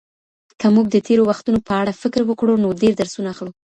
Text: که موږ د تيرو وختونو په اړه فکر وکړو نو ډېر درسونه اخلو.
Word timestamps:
که 0.59 0.67
موږ 0.75 0.85
د 0.91 0.95
تيرو 1.07 1.23
وختونو 1.29 1.59
په 1.67 1.73
اړه 1.81 1.97
فکر 2.01 2.21
وکړو 2.25 2.53
نو 2.63 2.69
ډېر 2.81 2.93
درسونه 3.01 3.27
اخلو. 3.33 3.51